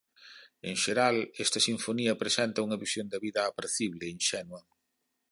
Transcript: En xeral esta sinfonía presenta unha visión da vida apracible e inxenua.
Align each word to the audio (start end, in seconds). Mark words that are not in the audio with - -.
En 0.69 0.75
xeral 0.83 1.15
esta 1.45 1.59
sinfonía 1.67 2.19
presenta 2.21 2.63
unha 2.65 2.81
visión 2.83 3.07
da 3.09 3.19
vida 3.25 3.41
apracible 3.51 4.01
e 4.05 4.13
inxenua. 4.17 4.61